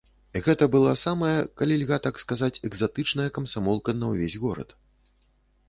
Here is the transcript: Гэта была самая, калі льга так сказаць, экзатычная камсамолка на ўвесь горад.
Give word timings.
Гэта 0.45 0.67
была 0.75 0.93
самая, 1.01 1.41
калі 1.61 1.77
льга 1.83 1.99
так 2.07 2.17
сказаць, 2.25 2.51
экзатычная 2.71 3.29
камсамолка 3.39 3.97
на 4.01 4.11
ўвесь 4.17 4.39
горад. 4.49 4.77